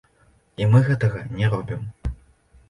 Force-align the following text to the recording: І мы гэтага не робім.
І 0.63 0.69
мы 0.71 0.81
гэтага 0.87 1.21
не 1.37 1.51
робім. 1.53 1.85